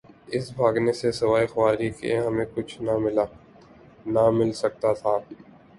اس 0.27 0.45
بھاگنے 0.51 0.93
سے 0.93 1.11
سوائے 1.11 1.45
خواری 1.47 1.89
کے 1.99 2.15
ہمیں 2.17 2.45
کچھ 2.55 2.73
نہ 2.81 2.97
ملا... 2.97 3.25
نہ 4.05 4.23
مل 4.29 4.51
سکتاتھا۔ 4.61 5.13